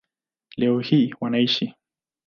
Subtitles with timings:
[0.57, 1.73] Leo hii wanaishi